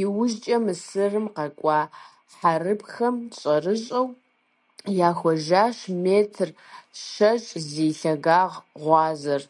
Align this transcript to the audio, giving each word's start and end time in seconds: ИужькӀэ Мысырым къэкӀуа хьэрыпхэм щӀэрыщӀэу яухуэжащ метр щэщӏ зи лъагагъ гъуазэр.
ИужькӀэ 0.00 0.56
Мысырым 0.64 1.26
къэкӀуа 1.36 1.80
хьэрыпхэм 2.38 3.16
щӀэрыщӀэу 3.38 4.06
яухуэжащ 5.06 5.78
метр 6.04 6.48
щэщӏ 7.10 7.50
зи 7.68 7.86
лъагагъ 7.98 8.56
гъуазэр. 8.80 9.42